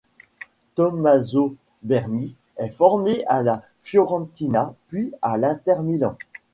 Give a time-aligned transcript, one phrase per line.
[0.73, 6.17] Tommaso Berni est formé à la Fiorentina puis à l'Inter Milan.